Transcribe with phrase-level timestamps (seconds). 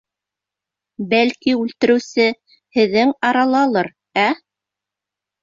[1.11, 2.25] Бәлки, үлтереүсе
[2.79, 3.93] һеҙҙең аралалыр,
[4.25, 4.27] ә?